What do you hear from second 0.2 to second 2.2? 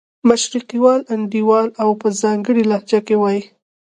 مشرقي وال انډیوال په